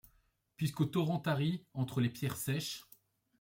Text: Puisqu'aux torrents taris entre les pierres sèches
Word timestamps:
Puisqu'aux 0.57 0.85
torrents 0.87 1.19
taris 1.19 1.63
entre 1.75 2.01
les 2.01 2.09
pierres 2.09 2.37
sèches 2.37 2.87